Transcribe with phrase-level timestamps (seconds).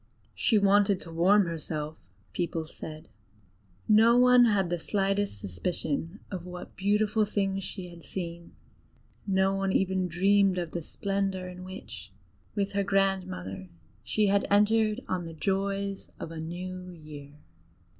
[0.33, 1.95] "She wanted to warm herself,"
[2.33, 3.07] people said:
[3.87, 8.55] no one had the slightest suspicion of what beautiful things she had seen;
[9.27, 12.11] no one even dreamed of the splendor in which,
[12.55, 13.69] with her grandmother
[14.03, 17.33] she had entered on the joys of a new year.